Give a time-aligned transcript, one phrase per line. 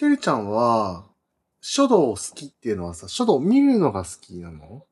[0.00, 1.04] てるちゃんは、
[1.60, 4.86] 書道好きっていうのはさ、書道見るのが好きなの？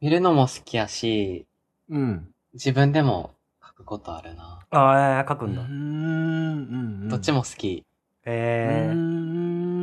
[0.00, 1.44] 見るのも好きやし、
[1.90, 2.32] うん。
[2.54, 4.60] 自分でも書くことあるな。
[4.70, 5.56] ああ、書くうんん。
[5.56, 5.62] だ。
[5.62, 5.72] うんう
[7.06, 7.08] ん。
[7.08, 7.84] どっちも好き。
[8.24, 8.96] えうー、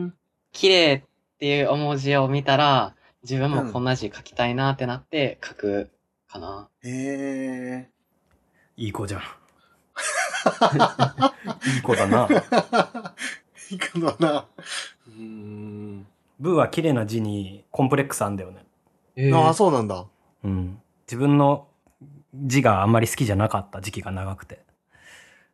[0.07, 0.14] ん。
[0.54, 1.01] 綺麗っ
[1.37, 5.92] ていう絵文字を見たら、自分もこんな字書きたいなってなって書く
[6.29, 6.69] かな。
[6.82, 7.89] へえ。
[8.78, 9.21] いい子じゃん。
[11.75, 12.25] いい子だな。
[13.71, 14.46] いいかな。
[15.07, 16.07] うん。
[16.39, 18.65] ブーは綺麗な字にコンプレックスあんだよね。
[19.15, 20.05] えああ、そうなんだ。
[20.43, 20.82] うん。
[21.05, 21.68] 自分の
[22.33, 24.63] 字があんまり好きじゃなかった時期が長くて。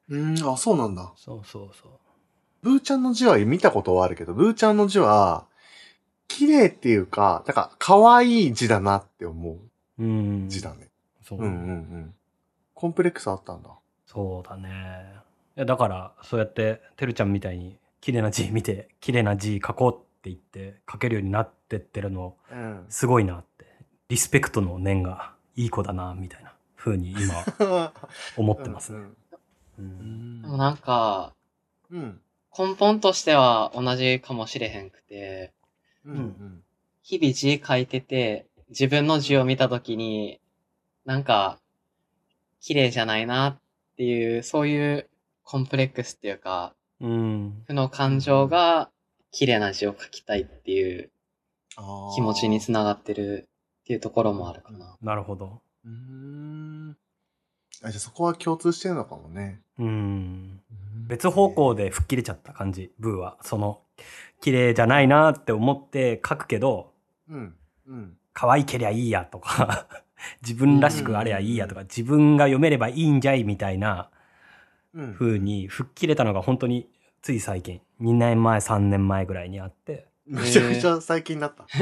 [0.10, 1.14] うん、あ、そうなんだ。
[1.16, 1.92] そうそうそう。
[2.62, 5.46] ブーちゃんの字は見たことはあるけど、ブーちゃんの字は、
[6.28, 10.50] 綺麗っていうか、なんか、可愛い字だなって思ううん。
[10.50, 10.90] 字だね。
[11.24, 11.40] そう。
[11.40, 12.14] うんうんうん。
[12.74, 13.70] コンプレックスあったんだ。
[14.06, 14.70] そうだね。
[15.58, 22.86] いやだから、そうやって、てるちゃんみたいに、綺麗な字見て、綺麗な字書こうって言って、書けるようになってってるの、うん。
[22.88, 23.66] すごいなって。
[24.10, 27.92] リスペクトの念がいい子だな、みたいな風に今、
[28.38, 29.00] 思ってますね。
[29.00, 29.02] う
[29.80, 29.86] うん
[30.38, 31.34] んでもなんか、
[31.90, 32.22] うん。
[32.56, 35.52] 根本としては同じかもしれへんくて、
[36.06, 36.16] うん。
[36.16, 36.64] うん。
[37.02, 40.40] 日々字書いてて、自分の字を見たときに、
[41.06, 41.60] なんか、
[42.62, 43.58] 綺麗じゃないなっ
[43.98, 45.10] ていう、そういう
[45.44, 47.64] コンプレックスっていうか、うん。
[47.68, 48.90] 負の感情が
[49.32, 51.12] 綺麗な字を書きたいっていう
[52.16, 53.48] 気持ちにつながってる
[53.84, 54.98] っていうところもあるかな。
[55.02, 55.62] なるほど。
[55.86, 56.98] うーん。
[57.84, 59.62] あ、じゃあそこは共通してるのかもね。
[59.78, 60.62] うん。
[61.08, 63.38] 別方向で吹っ切れちゃった感じ、ブーは。
[63.42, 63.82] その、
[64.42, 66.94] 綺麗じゃないなって思って書くけど、
[67.30, 67.56] うん。
[67.88, 68.18] うん。
[68.34, 69.88] 可愛けりゃいいやとか、
[70.42, 74.15] 自分らしくあればいいやとか、自分が読めればいいんじゃいみたいなうん。
[75.14, 76.90] 風に吹っ切れたのが本当に
[77.22, 81.66] つい最近、2年前、3年前ぐらいにあって、めちゃくちゃ最近だった。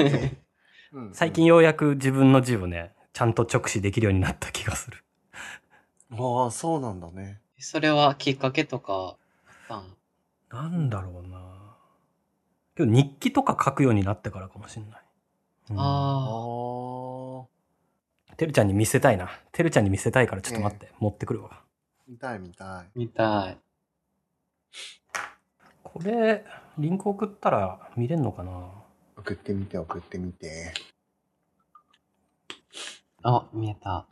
[0.94, 5.04] うん最近ようやく自分の字をね、ちゃんと直視できるようになった気がする。
[6.12, 7.42] ああ、そうなんだね。
[7.58, 9.18] それはきっかけとか
[9.70, 9.88] あっ
[10.50, 10.70] たん？
[10.72, 11.78] なんだろうな
[12.76, 15.02] けど日記とか書くようになってからかもしれない。
[15.72, 17.48] うんああ
[18.32, 18.36] あ。
[18.36, 19.30] てるちゃんに見せたいな。
[19.52, 21.62] てるちゃんに見せたいからちょっと待って、持ってくるわ。
[22.08, 22.68] 見たい見たい。
[22.68, 23.58] ー、みたい。
[25.84, 26.44] これ、
[26.78, 28.72] リンク送ったら見れんのかな？
[29.18, 30.74] 送ってみて、送ってみて。
[33.24, 34.06] あ、見えた。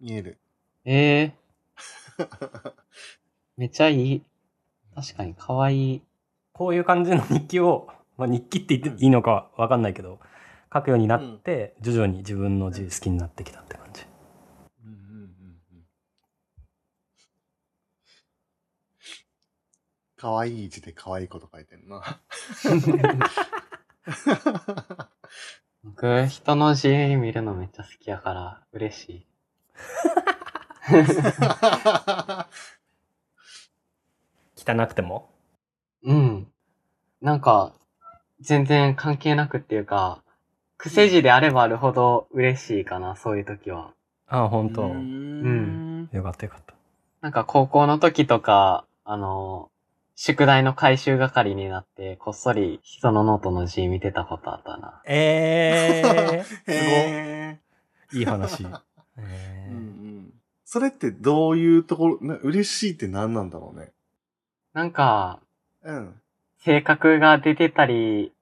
[0.00, 0.38] 見える。
[0.84, 1.34] ええ
[3.56, 4.22] めっちゃいい。
[4.94, 6.02] 確かに可愛い。
[6.52, 10.20] こういう感じの日記を、まあ、日記って言っていいのかわかんないけど、
[10.72, 14.04] 書くようになって、徐々に自分の字好きになってきたって感じ。
[14.84, 15.86] うんうんうんうん。
[20.16, 22.20] かわいい字でかわいいこと書いてんな。
[25.84, 29.26] 僕、人の字見るのめっちゃ好きやから、嬉しい。
[34.56, 35.28] 汚くても？
[36.02, 36.46] うん。
[37.20, 37.72] なんか、
[38.40, 40.22] 全然関係なくっていうか、
[40.78, 43.92] 癖字であればあるほど嬉しいかな、そういう時は。
[44.26, 44.88] ああ、本当うー
[45.46, 46.08] ん。
[46.10, 46.74] よかったよかった。
[47.20, 49.70] なんか高校の時とか、あの、
[50.18, 55.02] 宿題の回収係になって、こっそり人のノートの字見てたことあったな。
[55.06, 57.58] えー、 すへ
[58.12, 58.20] ごい。
[58.20, 58.64] いい話。
[58.64, 58.80] ー
[59.18, 60.32] えーうんうん。
[60.64, 63.92] それってどういうところ、な嬉しいって何なんだろうね？
[64.72, 65.40] なんか、
[65.82, 66.20] うん。
[66.60, 68.32] 性格が出てたり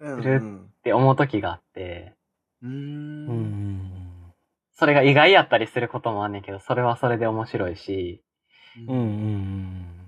[0.00, 2.14] うん、するって思う時があって、
[2.62, 2.70] うん。
[2.70, 3.28] うーん。
[3.28, 4.32] うん。
[4.72, 8.24] それが意外やったりすることもあんねんけど、それはそれで面白いし、
[8.88, 10.01] うんうん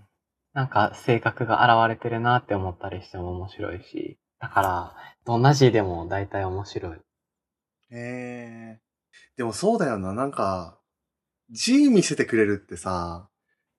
[0.55, 6.97] なんか性格が現れてるなって思ったりしても面白いし、だから、どんな字でも大体面白い。
[6.97, 6.99] へ
[7.91, 8.81] え。
[9.37, 10.79] でもそうだよな、なんか、
[11.51, 13.29] 字見せてくれるってさ、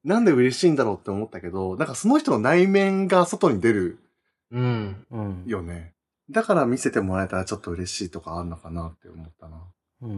[0.04, 4.00] なんで嬉しいんだろうって思ったけど、なんかその人の内面が外に出る
[4.52, 5.06] うん。
[5.10, 5.44] うん。
[5.44, 5.48] うん。
[5.48, 5.94] よね。
[6.30, 9.62] だから見せてもらえたらちょっと嬉しいとかあんのかなって思ったな。
[10.02, 10.12] うん。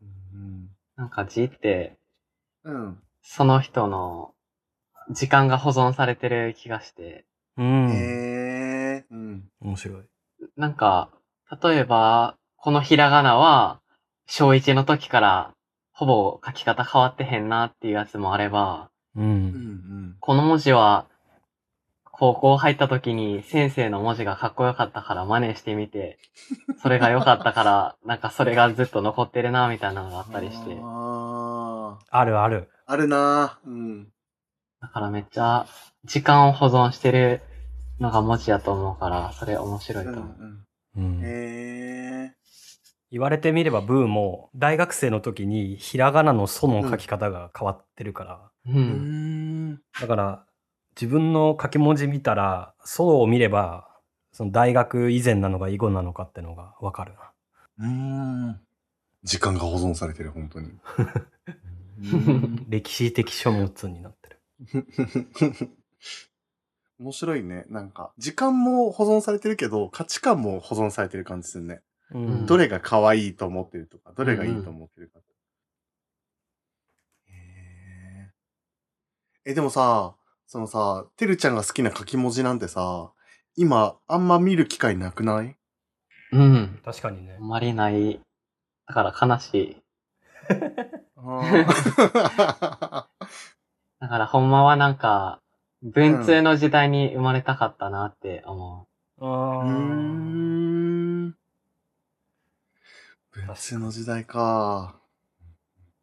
[0.00, 0.68] うん。
[0.96, 1.98] なんか字って、
[2.64, 2.98] うん。
[3.22, 4.33] その人の
[5.10, 7.24] 時間が保存されてる気がして、
[7.56, 7.90] うん。
[7.90, 9.04] へえ。
[9.10, 9.48] うん。
[9.60, 10.04] 面白い。
[10.56, 11.10] なんか、
[11.62, 13.80] 例えば、このひらがなは、
[14.26, 15.54] 小1の時から、
[15.92, 19.20] ほぼ書き方変わってへんなっていうやつもあれば、う。
[19.20, 20.16] うんん。
[20.20, 21.06] この文字は、
[22.16, 26.18] 高校入った時に先生の文字がかっこよかったから真似してみて、
[26.80, 32.18] それが良かったから、 なんかそれがずっと残ってるなみたいなのがあったりして、ああ。
[32.18, 32.70] あるある。
[32.86, 34.08] あるなうん。
[34.84, 35.66] だからめっちゃ
[36.04, 37.40] 時間を保存してる
[38.00, 40.36] のが文字やと思うから、それ面白いとうん思う。
[40.96, 42.34] うんへえ。
[43.10, 48.72] 言われてみればブーも大学生の時にひらがなの「ソ」の書き方が変わってるから、う。
[48.72, 49.80] うんん。
[49.98, 50.44] だから
[51.00, 53.88] 自分の書き文字見たら「ソ」を見れば
[54.32, 57.32] その大学以前なのか以後なのかってのがわかるな。
[57.78, 58.60] うん。
[59.22, 60.72] 時間が保存されてる、本当に。
[62.68, 64.23] 歴史的書物になってる。
[66.98, 67.64] 面白いね。
[67.68, 71.80] なんか、時間も保存されてるけど、価値観も保存されてる感じするね。
[72.10, 75.18] うんどれが可愛いと思ってるとか、どれがいいと思ってるか。
[77.26, 80.14] へーえ、でもさ、
[80.46, 83.10] そのさ、てるちゃんが好きな書き文字なんてさ、
[83.56, 85.56] 今、あんま見る機会なくない？
[86.32, 86.80] うん。
[86.84, 87.48] 確かにねあん。
[87.48, 88.20] まりない。
[88.86, 89.76] だから悲しい。
[91.16, 93.08] あ
[94.04, 95.40] だからほんまはなんか、
[95.82, 98.86] 文通の時代に生まれたかったなって思
[99.18, 99.70] あーうーー
[101.30, 101.34] ん。
[103.32, 104.96] 文通の時代か。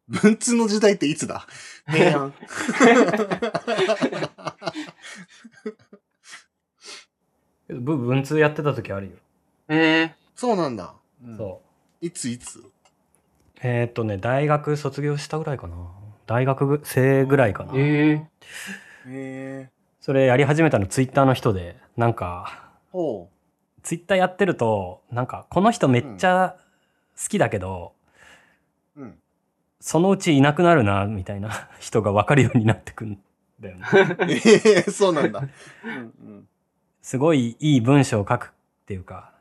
[0.08, 1.46] 文通の時代っていつだ？
[1.86, 2.34] 平安。
[7.68, 9.12] 文通やってた時あるよ。
[9.12, 9.18] う。
[9.76, 10.92] えそうなんだ。
[11.24, 11.62] うんそ
[12.02, 12.06] う。
[12.06, 12.64] いついつ？
[13.62, 16.01] えーっとね、大学卒業したぐらいかな。
[16.32, 17.74] 大学生ぐらいかな。
[17.74, 18.26] ー、えへ
[19.06, 19.70] え。
[20.00, 23.28] それやり始めたのツイッターの人で、なんか、ほ
[23.82, 26.56] ツイッターやってると、なんか、この人めっちゃ
[27.22, 27.92] 好きだけど、
[28.96, 29.02] う。
[29.02, 29.18] うん。
[29.78, 33.18] そのうちいなくなるな、みたいな 人が分かるようになってくん
[33.60, 33.84] だよね。
[34.26, 35.40] ええそうなんだ。
[35.84, 35.98] うんう
[36.32, 36.48] ん。
[37.02, 39.32] すごいいい文章を書くっていうか、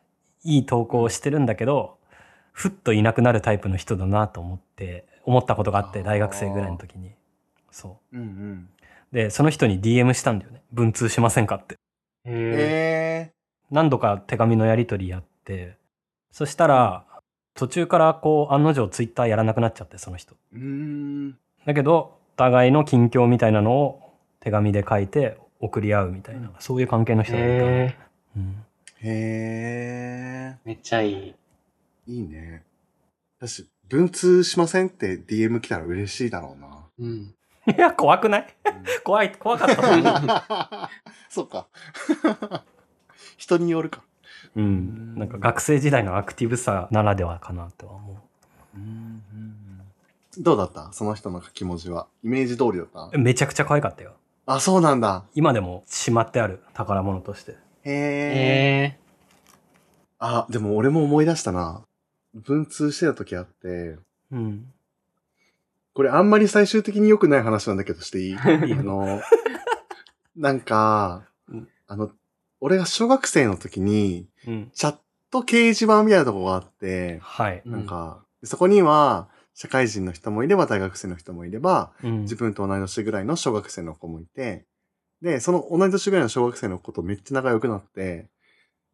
[0.44, 2.00] いい投稿をしてるんだけど、
[2.52, 7.12] ふっといなくなるタイプの人だなと思って、思ったことがあって、大学生ぐらいの時に。
[7.72, 8.18] そう。
[8.18, 8.70] うんうん。
[9.12, 10.62] で、その人に DM したんだよね。
[10.72, 11.76] 文通しませんかって。
[11.76, 11.78] ー、
[12.28, 13.34] ええ
[13.70, 15.78] 何度か手紙のやり取りやって、
[16.32, 17.06] そしたら、
[17.54, 20.36] 途中からこう、案の定ツイッターやらなくなっちゃって、その人。
[20.54, 20.58] ー。
[20.58, 21.38] うーん。
[21.66, 27.98] だけど、お互いの近況みたいなのを手紙で書いて送り合うみたいな、うんそういう関係のー、人だったな、え
[28.38, 28.66] うん。
[29.04, 31.36] へー、めっちゃいい。
[32.08, 32.12] え。
[32.12, 32.64] いいね。
[33.38, 36.68] 私、文通しませんって DM 来たら嬉しいだろうな。
[37.00, 37.36] うん。
[37.68, 38.48] いや、怖くない？
[39.04, 40.90] 怖い、怖かった。
[41.30, 41.68] そっか。
[43.38, 44.02] 人によるか。
[44.56, 45.16] うん。
[45.16, 48.18] なんか学生時代のアクティブさならではかなとは思
[50.38, 50.92] どうだった？
[50.94, 52.08] その人の書き文字は。
[52.24, 53.10] イメージ通りだった？
[53.14, 53.20] う。
[53.20, 54.14] めちゃくちゃ可愛かったよ。
[54.46, 55.26] あ、そうなんだ。
[55.36, 57.52] 今でもしまってある宝物として。
[57.52, 57.56] へ
[57.86, 58.96] え。
[58.96, 59.00] え
[60.20, 61.82] あ、でも俺も思い出したな。
[62.34, 63.98] 文通してた時あって、
[64.32, 64.72] うん。
[65.94, 68.36] これあんまり最終的に良くない話なんだけどしていい？
[68.40, 69.22] あの、
[70.36, 72.12] なんかうん、あの、
[72.62, 74.72] 俺が小学生の時に、うん。
[74.74, 74.98] チャッ
[75.32, 77.62] ト掲示板みたいなとこがあって、はい。
[77.66, 84.66] うんなんか、そこには、社会人の人もいれば大学生の人もいれば、うん自分と同い年ぐらいの小学生の子もいて、
[85.22, 88.30] で、その同い年ぐらいの小学生の子とめっちゃ仲良くなって、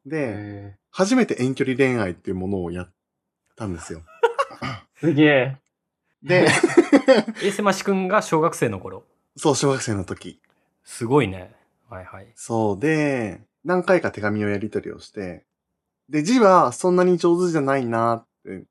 [0.08, 2.94] ー、で、え初めて遠距離恋愛っていうものをやっ
[3.58, 4.02] たんですよ。
[4.62, 5.58] ー、すげえ。
[6.24, 6.48] で、
[7.44, 9.04] え、せましくんが小学生の頃。
[9.36, 10.40] そう、小学生の時。
[10.84, 11.54] すごいね。
[11.90, 12.28] はいはい。
[12.36, 15.44] そうで、何回か手紙をやり取りをして、
[16.10, 18.64] で、字はそんなに上手じゃないなって、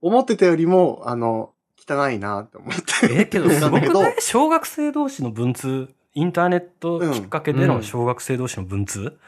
[0.00, 3.20] 思ってたよりも、あの、汚いなって思って。
[3.20, 4.16] え、けどすごくない？
[4.20, 5.88] 小学生同士の文通？
[6.14, 9.18] インターネットきっかけでのうん小学生同士の文通、そう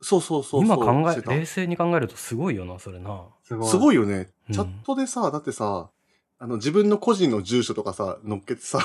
[0.00, 0.64] そうそうそう。
[0.64, 3.24] 今考え、冷静に考えるとすごいよな、それな。
[3.42, 3.68] すごい。
[3.68, 4.28] すごいよね。
[4.48, 5.90] うんチャットでさ、だってさ、
[6.38, 8.78] あの、自分の個人の住所とかさ、乗っけてさ、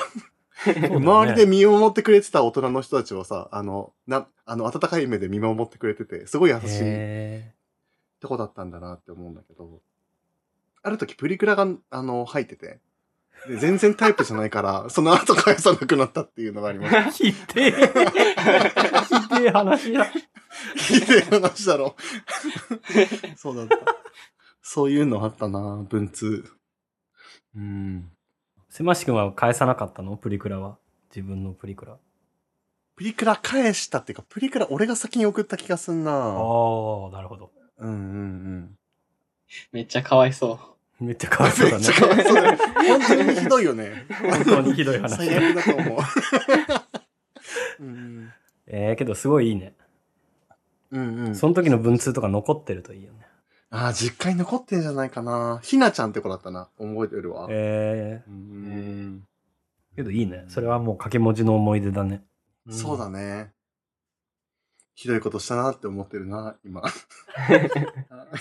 [0.66, 7.54] ね周りで見守ってくれてた大人の人たちをさ、あの、な、あの、温かい目で見守ってくれてて、すごい優しいへ
[8.20, 9.80] とこだったんだなって思うんだけど、
[10.82, 12.80] ある時プリクラが、あの、入ってて、
[13.46, 16.98] で全然タイプじゃないから、 その後返さなくなったっていうのがありました。
[17.00, 17.70] ーひでえ。
[19.04, 20.06] ひでえ話や。
[20.76, 21.96] 聞いてる話だろ。
[23.36, 23.78] そうだった。
[24.62, 26.44] そういうのあったな文通。
[27.56, 28.10] うん。
[28.68, 30.16] せましくんは返さなかったの？
[30.16, 30.78] プリクラは？
[31.14, 31.96] 自分のプリクラ。
[32.96, 37.50] プリクラ返したっていうか、プリクラ俺が先に送った気がすんなああ、なるほど。
[37.78, 38.78] うんうんうん。
[39.72, 40.58] めっちゃかわいそ
[41.00, 41.04] う。
[41.04, 42.02] めっちゃかわいそうだねめっち。
[42.02, 42.58] ゃかわいそうだよ。
[42.58, 44.06] 本当にひどいよね。
[44.08, 45.16] 本当にひどい話。
[45.16, 45.98] 最悪だと思う。
[47.82, 48.32] うん
[48.66, 49.74] えー、けどすごいいいね。
[50.98, 51.34] うんうん。
[51.34, 53.26] その時の文通とか残ってるといいよね。
[53.70, 55.58] ああ、実家に残ってんじゃないかな。
[55.62, 56.68] ひなちゃんって子だったな。
[56.78, 57.48] 覚えてるわ。
[57.50, 59.24] えうん。
[59.92, 60.44] ー、けどいいね。
[60.48, 62.22] それはもう掛け文字の思い出だね。
[62.70, 63.52] そうだね。
[64.94, 66.82] ひどいことしたなって思ってるな、今。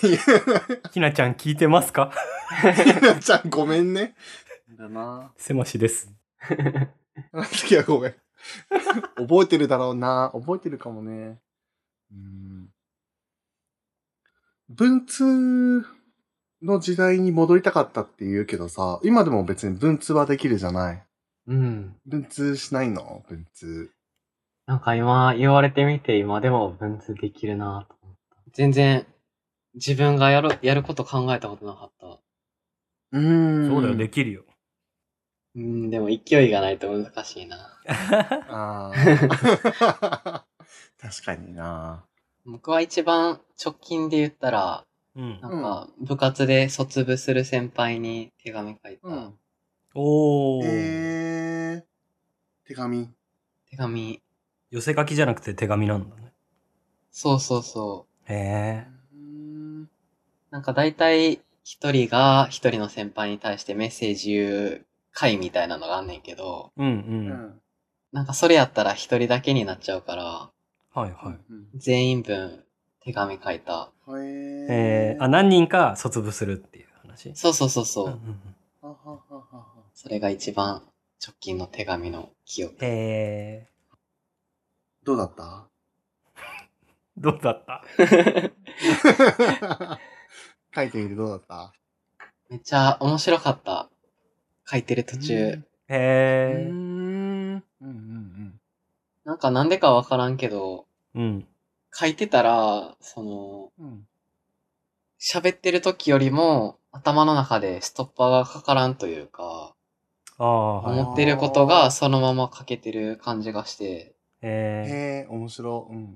[0.92, 2.12] ひなちゃん聞いてますか？
[2.76, 4.14] ひなちゃんごめんね。
[4.78, 5.32] だな。
[5.36, 6.12] せましです。
[7.32, 8.16] あの時はごめん。
[9.18, 10.30] 覚えてるだろうな。
[10.34, 11.40] 覚えてるかもね。
[12.14, 12.70] うん。
[14.70, 15.86] 文通
[16.62, 21.04] の時代に戻りたかったって言うけどさ、今でも別に文通はできるじゃない。
[21.48, 21.96] うん。
[22.06, 23.24] 文通しないの？
[23.28, 23.92] 文通。
[24.66, 28.38] なんか今言われてみて今でも文通できるなと思った。
[28.54, 29.06] 全然
[29.74, 32.08] 自分がやる、やること考えたことなかった。
[33.12, 33.70] うーん。
[33.70, 34.44] そうだよ、できるよ。
[35.56, 37.58] うん、でも勢いがないと難しいな。
[38.50, 38.92] あ
[39.82, 40.46] あ。
[41.00, 42.06] 確かにな。
[42.46, 45.48] 僕は一番直近で言ったら、うんな。
[45.50, 49.08] んか部活で卒部する先輩に手紙書いた。
[49.08, 49.34] うん。
[49.96, 50.66] おー。
[50.66, 53.10] えー、手紙。
[53.70, 54.22] 手紙。
[54.72, 56.34] 寄せ書きじゃなくて手紙なんだね。
[57.12, 58.32] そうそうそう。
[58.34, 58.88] へえ。
[59.14, 59.90] うーん
[60.50, 66.90] なんか大体一人が一人の先輩に対してメッセージ言う回みたいなのがあんねんけど、うんう。
[66.90, 67.62] うんん。
[68.12, 70.53] なんかそれやったら一人だけになっちゃうから、
[70.94, 71.40] はいはい。
[71.50, 72.64] うん全員分
[73.04, 73.92] 手紙書いた。
[74.08, 74.26] うん。
[74.26, 77.36] へえー、あ、何人か卒部するっていう話？
[77.36, 78.20] そうそうそうそう。
[79.94, 80.84] それが一番
[81.26, 82.76] 直近の手紙の記憶。
[82.82, 83.68] え
[85.04, 85.68] どうだった？
[87.20, 87.84] ー、どうだった？
[90.76, 91.74] 書いてみてどうだった？
[92.50, 93.90] めっちゃ面白かった。
[94.70, 95.38] 書いてる途う中ん。
[95.50, 96.74] へえうーん。
[96.74, 96.93] うんうん
[99.34, 100.86] なんかなんでかわからんけど、
[101.16, 101.48] うん。
[101.92, 103.86] 書いてたら、その、うん。
[103.86, 104.08] うん。
[105.20, 109.74] 喋ってる時よりも頭の中でストッパーがかからんというか、
[110.38, 111.00] ああ、はい。
[111.00, 114.14] 思ってることがそのまま書けてる感じがして、
[114.44, 115.94] えへえ、面白い。
[115.94, 116.14] うんうん。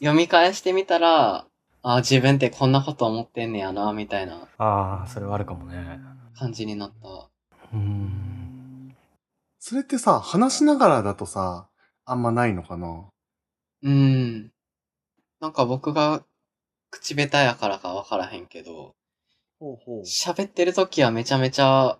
[0.00, 1.46] 読み返してみたら、
[1.82, 5.98] あ自分ってこんなこと思ってんねやな、みたいなー、ああ、それはあるかもね。
[6.36, 7.08] 感じになった。
[7.08, 8.94] うーん。
[9.66, 11.68] それってさ、話しながらだとさ、
[12.06, 13.08] あんまないのかな
[13.82, 14.52] うん。
[15.40, 16.24] なんか僕が
[16.90, 18.94] 口下手やからかわからへんけど、
[19.58, 20.02] ほうほう。
[20.02, 21.98] 喋ってる時はめちゃめちゃ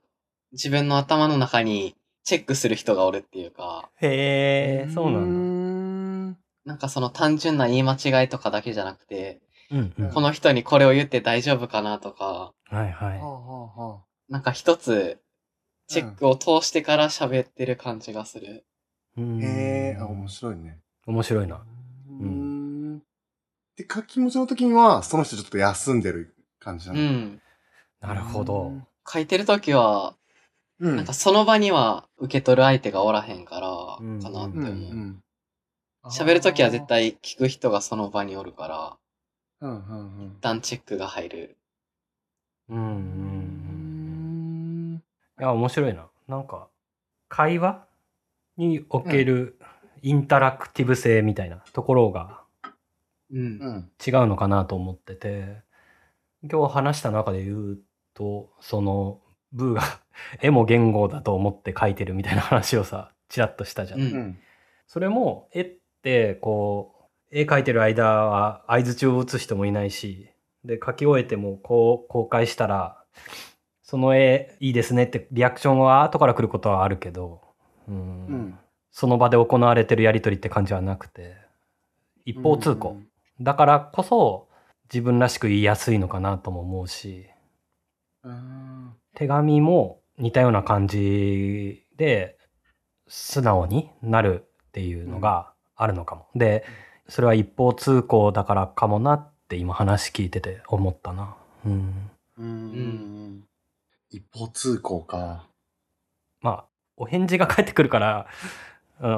[0.53, 1.95] 自分の頭の中に
[2.25, 9.77] チェックする人がおるっていうか、へえ、そうなんんなんかその単純な言い間違いとかだけじゃなくて、だ。
[9.79, 10.11] うんうん。
[10.11, 14.33] この人にこれを言って大丈夫かなとか、はいはい。
[14.33, 15.19] なんか一つ
[15.89, 18.65] チェックを通してから喋ってる感じがする。
[19.17, 20.79] うんへえ、あ、面白いね。
[21.07, 21.57] 面白いな。
[21.57, 22.99] うーん。
[23.77, 27.01] で、書き文字の時には、その人ちょっと休んでる感じなの。
[27.01, 27.43] うん。
[28.01, 28.73] なるほど。
[29.07, 30.15] 書いてる時は、
[30.81, 30.97] うん。
[30.97, 33.69] なんかその場には受け取る相手がおらへんから、
[34.01, 34.95] うんかなってうんう思う。
[34.95, 35.21] ん。
[36.11, 38.97] 喋る時は絶対聞く人がその場におるから、
[39.61, 40.41] うんうんうん一。
[40.41, 41.57] 旦チェックが入る。
[42.69, 42.89] うんうんう。
[42.89, 44.97] うんん。
[44.97, 46.09] いや、面白いな。
[46.29, 46.69] なんか、
[47.29, 47.87] 会話
[48.57, 49.59] における
[50.05, 52.43] インタラクティブ性みたいなところが。
[54.07, 55.63] 違うのかなと思ってて、
[56.43, 57.79] 今日話した中で言う
[58.13, 59.83] と、その、ブーが
[60.43, 64.03] 絵も言語だと思って描いてるみたいな話をさ、ちらっとしたじゃん。
[64.03, 64.39] うんうん。
[64.87, 70.29] それも、絵って、こう、絵描いてる間は相槌を打つ人もいないし、
[70.65, 73.03] で、描き終えても、こう、公開したら、
[73.83, 77.41] その絵いいですねってリアクションは後から来ることはあるけど、
[77.89, 78.01] うんう
[78.33, 78.59] ん。
[78.95, 81.35] その場で行われてるやりとりって感じはなくて、
[82.25, 82.97] 一方通行。
[83.41, 84.49] だからこそ、
[84.85, 87.27] 自分らしく言いやすいのかなとも思うし、
[88.23, 88.93] うん。
[89.17, 92.39] 手紙も似たような感じで
[93.09, 96.29] 素直になるっていうのがあるのかも。
[96.37, 96.65] で、
[97.09, 101.35] それは一方通行だからかもなって今話聞いてて思ったな。
[101.67, 102.11] うん。
[102.39, 102.47] うん。
[102.47, 103.45] うん。
[104.11, 105.49] 一方通行か。
[106.41, 106.65] まあ、
[106.97, 108.29] お返事が返ってくるから、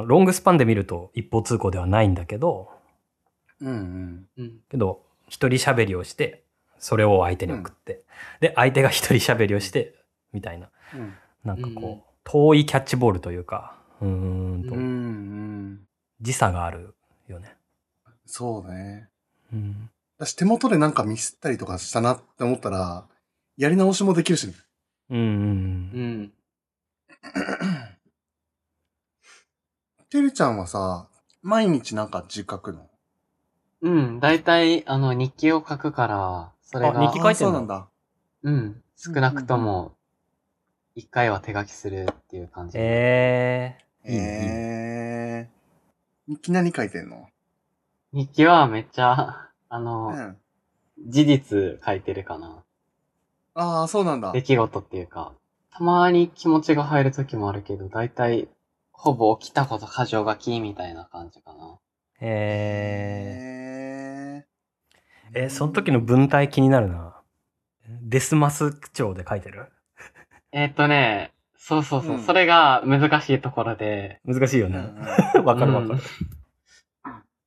[0.06, 2.70] ロングスパンで見ると一方通行ではないんだけど、
[3.60, 4.28] うんうん。
[4.36, 4.60] うん。
[4.70, 6.44] けど、一人喋りをして、
[6.78, 8.02] それを相手に送って、
[8.40, 9.94] で、相手が一人喋りをして、
[10.32, 10.68] みたいな。
[10.94, 11.14] うん。
[11.44, 15.80] なんかこう、うん遠いキャッチボールというか、うーんと、うんうん。
[16.20, 16.96] 時差がある
[17.28, 17.54] よね。
[18.24, 19.08] そうね。
[19.52, 19.90] うん。
[20.18, 23.06] 私手元でなんかミスったりとかしたなって思ったら、
[23.56, 24.54] やり直しもできるしね。
[25.10, 26.32] うんうんうん。
[30.16, 31.08] てるちゃんはさ、
[31.42, 32.88] 毎日なんか字書くの？
[33.82, 34.18] うん。
[34.18, 37.88] だいたい、あの、日記を書くから、それあ日が、記書いてんのあそうなんだ。
[38.42, 38.82] うん。
[38.96, 39.92] 少なくとも、
[40.94, 42.78] 一回は手書きするっていう感じ。
[42.78, 45.49] えー、いいね、いいね。
[45.49, 46.35] えー。
[46.35, 47.28] 日記何書いてんの？
[48.14, 50.37] 日記はめっちゃ、あうの、ん。
[51.06, 52.64] 事実書いてるかな。
[53.52, 54.32] ああ、そうなんだ。
[54.32, 55.35] 出来事っていうか、
[55.70, 58.49] たまに気持ちが入る時もあるけど、だいたい、
[58.98, 61.78] ほぼ起きたこと過剰書きみたいな感じかな。
[62.20, 63.36] え
[65.34, 67.14] へー、え、その時の文体気になるな。
[68.02, 69.70] デスマス調で書いてる？
[70.52, 74.78] えーっとね、そうそうそう、うんそれが難しいところで、難しいよね。
[74.78, 74.84] うん
[75.40, 76.00] うん わかるわかる。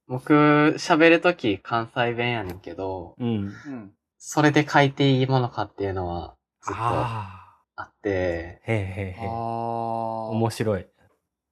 [0.08, 0.34] 僕、
[0.78, 3.28] 喋るとき関西弁やねんけど、うん。
[3.28, 3.92] うん。
[4.18, 8.72] それで書いていいものかっていうのはずっとああって、あ。
[8.72, 8.86] へえへえ
[9.22, 9.28] へえ。
[9.28, 10.30] ああ。
[10.30, 10.88] 面白い。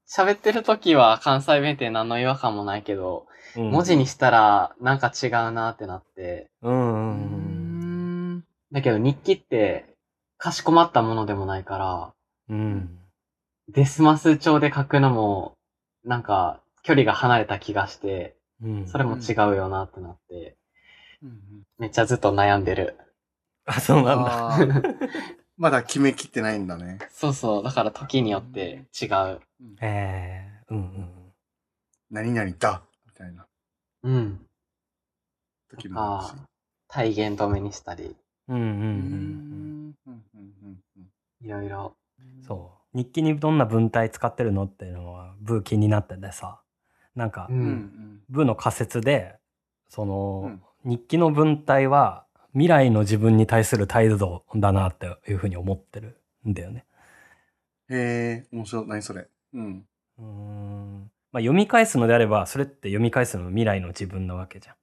[0.09, 8.35] 喋ってるときは関西弁って何の違和感もないけど、うん文字にしたらなんか違うなってなって、うんうんううん。
[8.37, 8.43] ん。
[8.71, 9.85] だけど日記って、
[10.37, 12.13] かしこまったものでもないから、
[12.49, 12.99] うん。
[13.69, 15.53] デスマス調で書くのも、
[16.05, 18.87] なんか、距離が離れた気がして、うん。
[18.87, 20.57] それも違うよなってなって、
[21.23, 22.97] うんめっちゃずっと悩んでる。
[23.65, 24.59] あ、そうなんだ。
[25.57, 26.99] まだ決めきってないんだね。
[27.11, 29.41] そうそう、だから時によって違う。
[29.81, 31.33] ええうんうん。
[32.11, 33.47] 何々だみたいな
[34.03, 34.45] うん。
[35.69, 36.43] 時もあるし。
[36.87, 38.15] 体現止めにしたり、
[38.47, 41.97] うんうんうんうんうんうんうんいろいろ。
[42.47, 42.97] そう。
[42.97, 46.61] 日記にどんな文体使ってるのっていうのは、ブー気になっててさ。
[47.15, 47.53] なんかう、。
[47.53, 49.37] うんんブーの仮説で、
[49.89, 52.26] その、うん日記の文体は、
[52.57, 56.85] 未来の自分に対する態度だなっていうふうに思ってるんだよね。
[57.87, 58.87] へえ、面白い。
[58.87, 59.27] 何それ？
[59.53, 59.85] うん。
[60.17, 61.11] うーん。
[61.31, 64.75] まあ、読み返すのであれば、それって読み返すのは未来の自分なわけじゃん。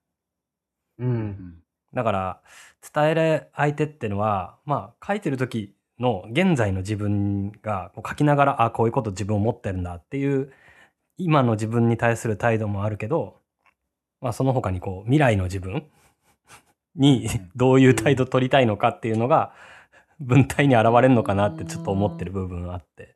[0.99, 1.05] う。
[1.05, 1.63] うんん。
[1.93, 2.41] だから、
[2.93, 10.53] 伝える相手ってのは、まあ、書いてる時の現在の自分がこう書きながら、あ、こういうこと自分を持ってるんだっていう、
[11.17, 13.41] 今の自分に対する態度もあるけど、
[14.21, 15.85] まあ、その他にこう、未来の自分
[16.95, 19.53] にうん どういう態度取りたいのかっていうのが、
[20.19, 23.15] 文体に現れるのかなってちょっと思ってる部分があって、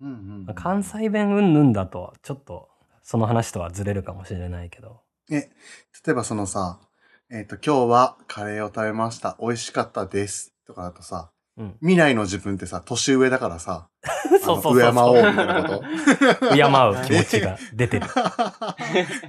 [0.00, 2.68] うんうんうん関西弁うんぬんだと、ちょっと、
[3.02, 5.34] その話とはずれるかもしれないけど、え、
[6.04, 6.80] 例えばそのさ、
[7.30, 9.36] えっ、と、今日はカレーを食べました。
[9.40, 10.52] 美味しかったです。
[10.66, 11.76] とかだとさ、うん。
[11.80, 13.88] 未来の自分ってさ、年上だからさ、
[14.42, 15.82] そうそうそう敬おうみたいなこと？
[16.54, 18.06] 敬う気持ちが出てる。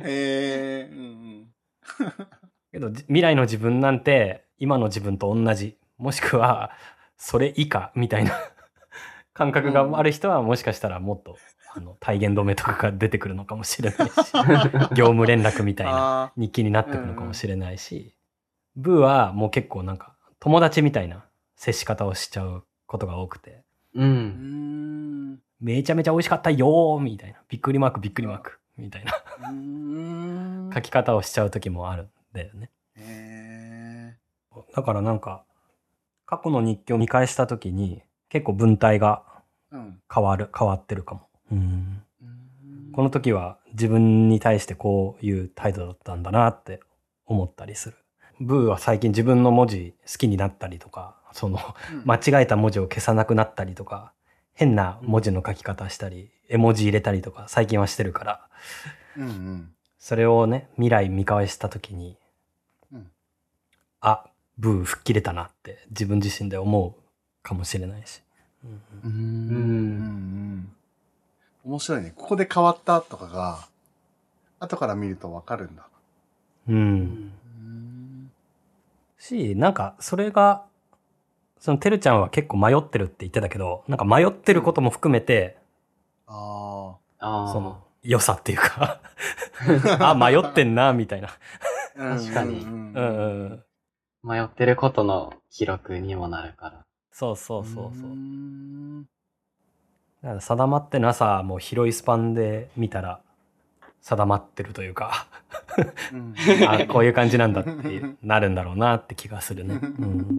[0.02, 1.54] えー、うん
[2.74, 6.72] けどじ未来の自分なんて今の自分と同じもしくは
[7.18, 8.32] それ以下みたいな
[9.34, 11.38] 感覚がある人はもしかしたらもっと
[11.76, 14.14] あの体現止めとかが出てくるのかもしれないし
[14.96, 15.90] 業務連絡みたうん。
[15.90, 18.14] いなあ日記になってくるのかもしれないし、
[18.76, 23.64] ブーはもう結構なんか友達みたいな接し方をしちゃうことが多くて
[23.96, 24.04] う。
[24.06, 25.40] んん。
[25.60, 29.14] めちゃめちゃ美味しかったよーみたいなびっくりマークびっくりマークみたいな
[29.50, 30.70] うん。
[30.74, 32.70] 書き方をしちゃう時もあるんだよね。
[32.98, 34.18] え
[34.76, 35.44] だからなんか、
[36.26, 39.24] 過去の日記を見返した時に、結構文体が。
[40.14, 41.28] 変わる、変わってるかも。
[41.52, 41.58] うん。
[41.58, 42.04] うん
[42.94, 46.80] この時は自分に対してこういう態度だったんだなって
[47.26, 47.98] 思ったりする。
[48.40, 51.60] ブーは最近自分の文字好きになったりとか、その
[52.06, 54.14] 間違えた文字を消さなくなったりとか、
[54.54, 58.48] 変な文字の書き方したり、絵文字入れたりとか最近はしてるから、
[59.18, 59.72] うんうん。
[59.98, 62.23] それをね、未来見返した時に、うん
[64.04, 64.26] あ、
[64.58, 67.02] ブー吹っ切れたなって自分自身で思う
[67.42, 68.22] かもしれないし。
[68.64, 69.56] うんううんん。
[69.56, 69.60] う
[70.58, 70.76] ん。
[71.64, 72.12] 面白いね。
[72.14, 73.66] ここで変わったとかが、
[74.60, 75.88] 後から見るとわかるんだ。
[76.68, 76.76] うん。
[76.76, 76.80] う
[77.62, 78.32] ん。
[79.18, 80.66] し、なんかそれが、
[81.58, 85.58] そのてるちゃんは結構迷ってるって言ってたけど、なんか迷ってることも含めて、
[86.28, 87.54] あああ。
[87.54, 89.00] その良さっていうか、
[90.02, 91.30] あ、迷ってんな、みたいな。
[91.30, 92.18] あ。
[92.18, 93.64] 確かにうん。
[94.24, 96.86] 迷ってることの記録にもなるから。
[97.12, 98.10] そうそうそうそう。
[98.10, 103.20] んだから定まってなさも広いスパンで見たら
[104.02, 105.28] 定まってるというか
[106.14, 106.34] うん
[106.68, 107.70] あこういう感じなんだって
[108.22, 109.76] なるんだろうなって気がするね。
[109.76, 110.38] うん